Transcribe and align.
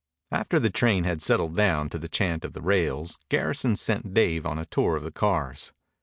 After 0.31 0.57
the 0.59 0.71
train 0.71 1.03
had 1.03 1.21
settled 1.21 1.55
down 1.55 1.87
to 1.89 1.99
the 1.99 2.07
chant 2.09 2.43
of 2.43 2.53
the 2.53 2.61
rails 2.63 3.19
Garrison 3.29 3.75
sent 3.75 4.15
Dave 4.15 4.47
on 4.47 4.57
a 4.57 4.65
tour 4.65 4.95
of 4.95 5.03
the 5.03 5.11
cars. 5.11 5.73